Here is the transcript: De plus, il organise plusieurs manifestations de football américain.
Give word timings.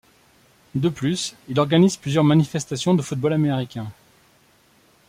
De 0.73 0.89
plus, 0.89 1.35
il 1.47 1.59
organise 1.59 1.95
plusieurs 1.95 2.23
manifestations 2.23 2.95
de 2.95 3.03
football 3.03 3.33
américain. 3.33 3.91